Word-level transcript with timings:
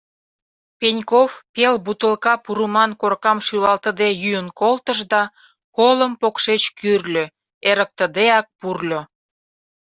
Пеньков 0.79 1.31
пел 1.53 1.75
бутылка 1.85 2.33
пурыман 2.43 2.91
коркам 3.01 3.37
шӱлалтыде 3.45 4.09
йӱын 4.21 4.47
колтыш 4.59 4.99
да 5.11 5.21
колым 5.77 6.13
покшеч 6.21 6.63
кӱрльӧ, 6.77 7.25
эрыктыдеак 7.69 8.45
пурльо. 8.59 9.01